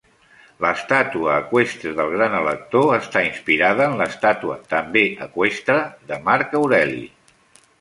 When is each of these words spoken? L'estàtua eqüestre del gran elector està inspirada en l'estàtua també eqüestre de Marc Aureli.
L'estàtua 0.63 1.33
eqüestre 1.41 1.91
del 1.99 2.09
gran 2.15 2.37
elector 2.39 2.93
està 2.97 3.23
inspirada 3.27 3.91
en 3.91 3.95
l'estàtua 4.01 4.57
també 4.73 5.05
eqüestre 5.27 5.77
de 6.13 6.19
Marc 6.31 6.57
Aureli. 6.63 7.07